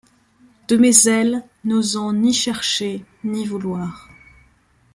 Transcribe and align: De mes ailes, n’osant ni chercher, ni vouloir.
De 0.67 0.77
mes 0.77 1.07
ailes, 1.07 1.43
n’osant 1.63 2.11
ni 2.11 2.33
chercher, 2.33 3.05
ni 3.23 3.45
vouloir. 3.45 4.09